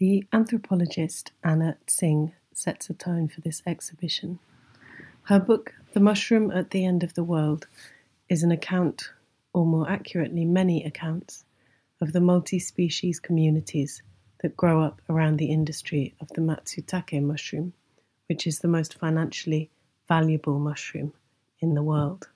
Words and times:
The 0.00 0.26
anthropologist 0.32 1.30
Anna 1.44 1.78
Tsing 1.86 2.32
sets 2.52 2.90
a 2.90 2.94
tone 2.94 3.28
for 3.28 3.42
this 3.42 3.62
exhibition. 3.64 4.40
Her 5.24 5.38
book, 5.38 5.72
The 5.92 6.00
Mushroom 6.00 6.50
at 6.50 6.70
the 6.70 6.84
End 6.84 7.04
of 7.04 7.14
the 7.14 7.22
World, 7.22 7.68
is 8.28 8.42
an 8.42 8.50
account, 8.50 9.10
or 9.52 9.64
more 9.64 9.88
accurately, 9.88 10.44
many 10.44 10.82
accounts, 10.82 11.44
of 12.00 12.12
the 12.12 12.20
multi 12.20 12.58
species 12.58 13.20
communities 13.20 14.02
that 14.42 14.56
grow 14.56 14.82
up 14.82 15.00
around 15.08 15.36
the 15.36 15.52
industry 15.52 16.12
of 16.20 16.28
the 16.30 16.40
matsutake 16.40 17.22
mushroom, 17.22 17.72
which 18.28 18.48
is 18.48 18.58
the 18.58 18.68
most 18.68 18.94
financially 18.94 19.70
valuable 20.08 20.58
mushroom 20.58 21.12
in 21.60 21.74
the 21.74 21.84
world. 21.84 22.30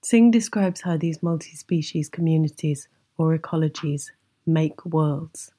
Tsing 0.00 0.30
describes 0.30 0.82
how 0.82 0.96
these 0.96 1.24
multi 1.24 1.56
species 1.56 2.08
communities 2.08 2.86
or 3.18 3.36
ecologies 3.36 4.12
make 4.46 4.86
worlds 4.86 5.50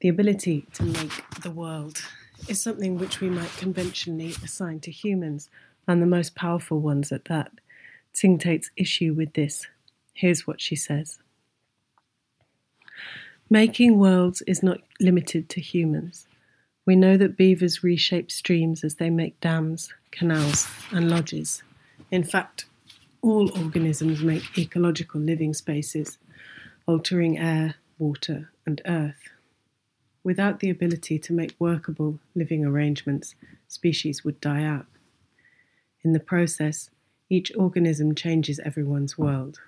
the 0.00 0.08
ability 0.08 0.66
to 0.74 0.82
make 0.82 1.12
the 1.42 1.50
world 1.50 2.02
is 2.48 2.60
something 2.60 2.98
which 2.98 3.20
we 3.20 3.30
might 3.30 3.50
conventionally 3.56 4.34
assign 4.44 4.80
to 4.80 4.90
humans, 4.90 5.48
and 5.88 6.02
the 6.02 6.06
most 6.06 6.34
powerful 6.34 6.80
ones 6.80 7.12
at 7.12 7.26
that. 7.26 7.52
Tsing 8.12 8.38
takes 8.38 8.70
issue 8.76 9.14
with 9.14 9.34
this. 9.34 9.66
Here's 10.12 10.46
what 10.46 10.60
she 10.60 10.76
says 10.76 11.18
Making 13.48 13.98
worlds 13.98 14.42
is 14.42 14.62
not 14.62 14.80
limited 15.00 15.48
to 15.50 15.60
humans. 15.60 16.26
We 16.84 16.96
know 16.96 17.16
that 17.16 17.36
beavers 17.36 17.82
reshape 17.82 18.30
streams 18.30 18.84
as 18.84 18.96
they 18.96 19.10
make 19.10 19.40
dams, 19.40 19.92
canals, 20.10 20.68
and 20.92 21.10
lodges. 21.10 21.62
In 22.10 22.22
fact, 22.22 22.66
all 23.22 23.50
organisms 23.58 24.22
make 24.22 24.56
ecological 24.58 25.20
living 25.20 25.52
spaces, 25.52 26.18
altering 26.86 27.38
air, 27.38 27.74
water, 27.98 28.50
and 28.64 28.80
earth. 28.86 29.30
Without 30.26 30.58
the 30.58 30.70
ability 30.70 31.20
to 31.20 31.32
make 31.32 31.54
workable 31.60 32.18
living 32.34 32.64
arrangements, 32.64 33.36
species 33.68 34.24
would 34.24 34.40
die 34.40 34.64
out. 34.64 34.86
In 36.02 36.14
the 36.14 36.18
process, 36.18 36.90
each 37.30 37.52
organism 37.56 38.12
changes 38.12 38.58
everyone's 38.58 39.16
world. 39.16 39.60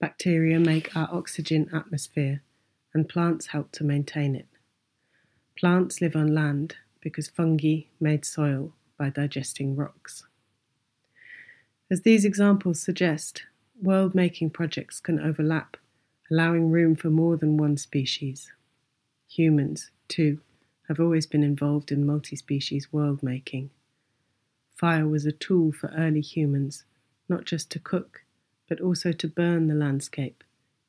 Bacteria 0.00 0.60
make 0.60 0.96
our 0.96 1.08
oxygen 1.10 1.68
atmosphere, 1.74 2.42
and 2.94 3.08
plants 3.08 3.48
help 3.48 3.72
to 3.72 3.82
maintain 3.82 4.36
it. 4.36 4.46
Plants 5.58 6.00
live 6.00 6.14
on 6.14 6.32
land 6.32 6.76
because 7.00 7.26
fungi 7.26 7.86
made 7.98 8.24
soil 8.24 8.72
by 8.96 9.10
digesting 9.10 9.74
rocks. 9.74 10.26
As 11.90 12.02
these 12.02 12.24
examples 12.24 12.80
suggest, 12.80 13.42
world 13.82 14.14
making 14.14 14.50
projects 14.50 15.00
can 15.00 15.18
overlap, 15.18 15.76
allowing 16.30 16.70
room 16.70 16.94
for 16.94 17.10
more 17.10 17.36
than 17.36 17.56
one 17.56 17.76
species. 17.76 18.52
Humans, 19.28 19.90
too, 20.08 20.40
have 20.88 20.98
always 20.98 21.26
been 21.26 21.42
involved 21.42 21.92
in 21.92 22.06
multi 22.06 22.34
species 22.34 22.92
world 22.92 23.22
making. 23.22 23.70
Fire 24.74 25.06
was 25.06 25.26
a 25.26 25.32
tool 25.32 25.70
for 25.70 25.92
early 25.96 26.22
humans, 26.22 26.84
not 27.28 27.44
just 27.44 27.70
to 27.70 27.78
cook, 27.78 28.22
but 28.68 28.80
also 28.80 29.12
to 29.12 29.28
burn 29.28 29.68
the 29.68 29.74
landscape, 29.74 30.42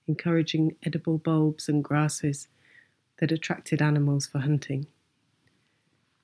encouraging 0.07 0.75
edible 0.83 1.17
bulbs 1.17 1.67
and 1.67 1.83
grasses 1.83 2.47
that 3.17 3.31
attracted 3.31 3.81
animals 3.81 4.25
for 4.25 4.39
hunting. 4.39 4.87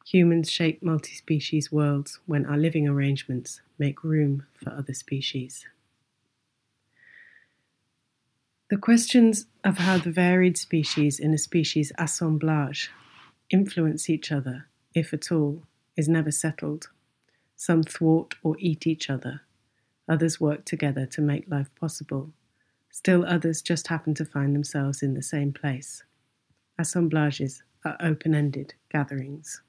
Humans 0.05 0.49
shape 0.49 0.81
multi 0.81 1.13
species 1.15 1.71
worlds 1.71 2.19
when 2.25 2.45
our 2.45 2.57
living 2.57 2.87
arrangements 2.87 3.61
make 3.77 4.03
room 4.03 4.45
for 4.53 4.69
other 4.71 4.93
species. 4.93 5.65
The 8.67 8.77
questions 8.77 9.45
of 9.63 9.77
how 9.77 9.99
the 9.99 10.11
varied 10.11 10.57
species 10.57 11.19
in 11.19 11.35
a 11.35 11.37
species 11.37 11.91
assemblage 11.99 12.89
influence 13.51 14.09
each 14.09 14.31
other, 14.31 14.65
if 14.95 15.13
at 15.13 15.31
all, 15.31 15.67
is 15.95 16.09
never 16.09 16.31
settled. 16.31 16.89
Some 17.55 17.83
thwart 17.83 18.33
or 18.41 18.55
eat 18.57 18.87
each 18.87 19.07
other, 19.07 19.41
others 20.09 20.41
work 20.41 20.65
together 20.65 21.05
to 21.05 21.21
make 21.21 21.47
life 21.47 21.69
possible. 21.79 22.31
Still 22.89 23.23
others 23.23 23.61
just 23.61 23.89
happen 23.89 24.15
to 24.15 24.25
find 24.25 24.55
themselves 24.55 25.03
in 25.03 25.13
the 25.13 25.21
same 25.21 25.53
place. 25.53 26.01
Assemblages 26.79 27.61
are 27.85 27.97
open 27.99 28.33
ended 28.33 28.73
gatherings. 28.91 29.61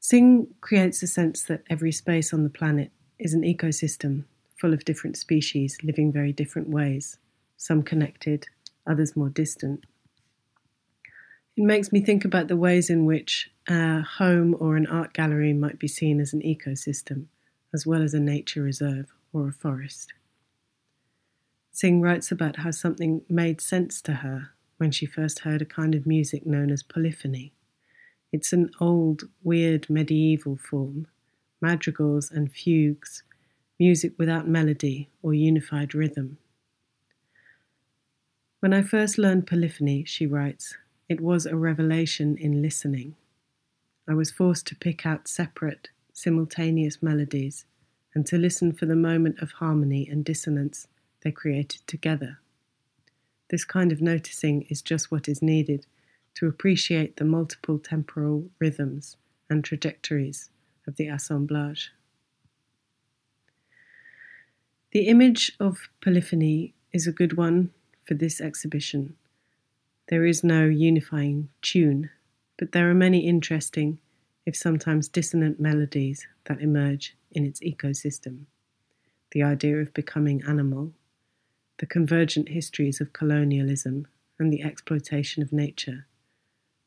Tsing 0.00 0.46
creates 0.62 1.02
a 1.02 1.06
sense 1.06 1.42
that 1.42 1.64
every 1.68 1.92
space 1.92 2.32
on 2.32 2.42
the 2.42 2.48
planet 2.48 2.90
is 3.18 3.34
an 3.34 3.42
ecosystem 3.42 4.24
full 4.56 4.72
of 4.72 4.84
different 4.84 5.16
species 5.16 5.78
living 5.82 6.12
very 6.12 6.32
different 6.32 6.68
ways, 6.68 7.18
some 7.56 7.82
connected, 7.82 8.46
others 8.86 9.16
more 9.16 9.28
distant. 9.28 9.84
It 11.56 11.64
makes 11.64 11.92
me 11.92 12.00
think 12.00 12.24
about 12.24 12.48
the 12.48 12.56
ways 12.56 12.90
in 12.90 13.04
which 13.04 13.50
a 13.68 14.02
home 14.02 14.56
or 14.58 14.76
an 14.76 14.86
art 14.86 15.12
gallery 15.12 15.52
might 15.52 15.78
be 15.78 15.88
seen 15.88 16.20
as 16.20 16.32
an 16.32 16.42
ecosystem, 16.42 17.26
as 17.72 17.86
well 17.86 18.02
as 18.02 18.14
a 18.14 18.20
nature 18.20 18.62
reserve 18.62 19.12
or 19.32 19.48
a 19.48 19.52
forest. 19.52 20.12
Tsing 21.72 22.00
writes 22.00 22.30
about 22.30 22.56
how 22.56 22.70
something 22.70 23.22
made 23.28 23.60
sense 23.60 24.00
to 24.02 24.14
her 24.14 24.50
when 24.76 24.90
she 24.90 25.06
first 25.06 25.40
heard 25.40 25.62
a 25.62 25.66
kind 25.66 25.94
of 25.94 26.06
music 26.06 26.46
known 26.46 26.70
as 26.70 26.82
polyphony. 26.82 27.52
It's 28.32 28.52
an 28.52 28.70
old, 28.80 29.24
weird 29.42 29.88
medieval 29.88 30.56
form. 30.56 31.06
Madrigals 31.60 32.30
and 32.30 32.52
fugues 32.52 33.22
music 33.78 34.12
without 34.18 34.46
melody 34.46 35.10
or 35.22 35.34
unified 35.34 35.94
rhythm. 35.94 36.38
When 38.60 38.72
I 38.72 38.82
first 38.82 39.18
learned 39.18 39.46
polyphony, 39.46 40.04
she 40.04 40.26
writes, 40.26 40.76
it 41.08 41.20
was 41.20 41.44
a 41.44 41.56
revelation 41.56 42.36
in 42.38 42.62
listening. 42.62 43.16
I 44.08 44.14
was 44.14 44.30
forced 44.30 44.66
to 44.68 44.76
pick 44.76 45.04
out 45.04 45.28
separate, 45.28 45.88
simultaneous 46.12 47.02
melodies 47.02 47.66
and 48.14 48.24
to 48.26 48.38
listen 48.38 48.72
for 48.72 48.86
the 48.86 48.96
moment 48.96 49.40
of 49.40 49.52
harmony 49.52 50.08
and 50.08 50.24
dissonance 50.24 50.86
they 51.22 51.32
created 51.32 51.86
together. 51.86 52.38
This 53.50 53.64
kind 53.64 53.92
of 53.92 54.00
noticing 54.00 54.62
is 54.62 54.82
just 54.82 55.10
what 55.10 55.28
is 55.28 55.42
needed 55.42 55.86
to 56.34 56.46
appreciate 56.46 57.16
the 57.16 57.24
multiple 57.24 57.78
temporal 57.78 58.48
rhythms 58.58 59.16
and 59.50 59.62
trajectories 59.62 60.50
of 60.86 60.96
the 60.96 61.08
assemblage. 61.08 61.92
The 64.94 65.08
image 65.08 65.50
of 65.58 65.88
polyphony 66.00 66.72
is 66.92 67.08
a 67.08 67.12
good 67.12 67.36
one 67.36 67.72
for 68.04 68.14
this 68.14 68.40
exhibition. 68.40 69.16
There 70.06 70.24
is 70.24 70.44
no 70.44 70.66
unifying 70.66 71.48
tune, 71.62 72.10
but 72.56 72.70
there 72.70 72.88
are 72.88 72.94
many 72.94 73.26
interesting, 73.26 73.98
if 74.46 74.54
sometimes 74.54 75.08
dissonant 75.08 75.58
melodies 75.58 76.28
that 76.44 76.60
emerge 76.60 77.16
in 77.32 77.44
its 77.44 77.58
ecosystem. 77.58 78.44
The 79.32 79.42
idea 79.42 79.78
of 79.78 79.92
becoming 79.94 80.44
animal, 80.46 80.92
the 81.78 81.86
convergent 81.86 82.50
histories 82.50 83.00
of 83.00 83.12
colonialism 83.12 84.06
and 84.38 84.52
the 84.52 84.62
exploitation 84.62 85.42
of 85.42 85.52
nature, 85.52 86.06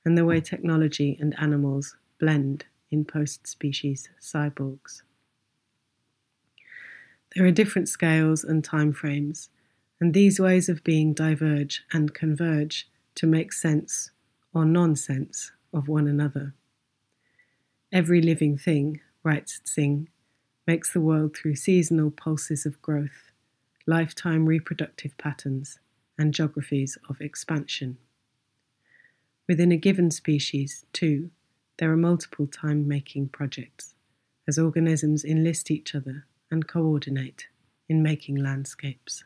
and 0.06 0.17
the 0.17 0.23
way 0.23 0.40
technology 0.40 1.17
and 1.19 1.38
animals 1.38 1.97
blend 2.22 2.67
in 2.90 3.03
post 3.03 3.47
species 3.47 4.07
cyborgs. 4.22 5.01
There 7.36 7.46
are 7.46 7.52
different 7.52 7.90
scales 7.90 8.44
and 8.44 8.64
time 8.64 8.94
frames, 8.94 9.50
and 10.00 10.14
these 10.14 10.40
ways 10.40 10.70
of 10.70 10.84
being 10.84 11.14
diverge 11.14 11.84
and 11.92 12.14
converge 12.14 12.88
to 13.16 13.28
make 13.28 13.52
sense 13.52 14.12
or 14.54 14.66
nonsense 14.66 15.52
of 15.74 15.88
one 15.88 16.08
another. 16.08 16.54
Every 17.92 18.22
living 18.22 18.58
thing, 18.58 19.02
writes 19.24 19.60
Tsing, 19.64 20.10
makes 20.66 20.92
the 20.92 21.02
world 21.02 21.36
through 21.36 21.56
seasonal 21.56 22.12
pulses 22.12 22.66
of 22.66 22.82
growth, 22.82 23.32
lifetime 23.86 24.46
reproductive 24.46 25.18
patterns, 25.18 25.80
and 26.18 26.34
geographies 26.34 26.98
of 27.09 27.22
expansion. 27.22 27.98
Within 29.47 29.72
a 29.72 29.78
given 29.78 30.12
species, 30.12 30.85
too, 30.91 31.30
there 31.78 31.91
are 31.91 31.97
multiple 31.97 32.47
time 32.47 32.88
making 32.88 33.30
projects, 33.30 33.96
as 34.47 34.58
organisms 34.58 35.23
enlist 35.23 35.70
each 35.70 35.94
other 35.94 36.26
and 36.52 36.67
coordinate 36.67 37.47
in 37.90 38.03
making 38.03 38.35
landscapes. 38.35 39.23